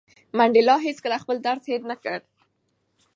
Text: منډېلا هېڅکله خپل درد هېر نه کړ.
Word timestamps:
منډېلا 0.37 0.75
هېڅکله 0.87 1.17
خپل 1.23 1.37
درد 1.45 1.63
هېر 1.69 1.81
نه 1.89 1.95
کړ. 2.03 2.19